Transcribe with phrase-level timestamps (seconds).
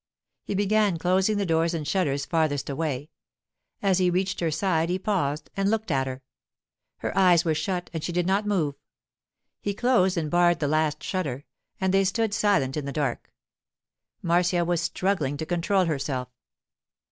[0.41, 3.11] He began closing the doors and shutters farthest away.
[3.83, 6.23] As he reached her side he paused and looked at her.
[6.97, 8.73] Her eyes were shut and she did not move.
[9.61, 11.45] He closed and barred the last shutter,
[11.79, 13.31] and they stood silent in the dark.
[14.23, 16.29] Marcia was struggling to control herself.